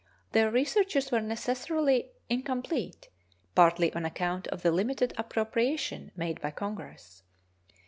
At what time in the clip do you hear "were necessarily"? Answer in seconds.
1.11-2.09